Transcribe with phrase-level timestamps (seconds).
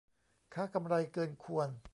[0.53, 1.69] ค้ากำไรเกินควร